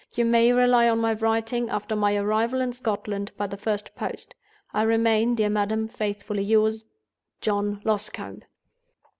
[0.15, 4.33] You may rely on my writing, after my arrival in Scotland, by the first post.
[4.73, 6.85] "I remain, dear Madam, faithfully yours,
[7.39, 8.41] "JOHN LOSCOMBE."